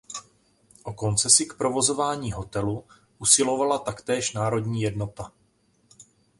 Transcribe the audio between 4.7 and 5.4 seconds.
Jednota.